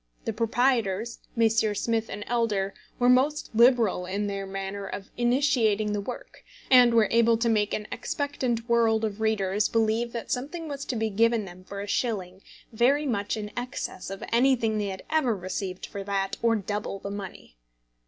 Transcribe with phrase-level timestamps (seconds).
[0.25, 1.81] The proprietors, Messrs.
[1.83, 7.07] Smith & Elder, were most liberal in their manner of initiating the work, and were
[7.11, 11.45] able to make an expectant world of readers believe that something was to be given
[11.45, 12.41] them for a shilling
[12.73, 17.11] very much in excess of anything they had ever received for that or double the
[17.11, 17.59] money.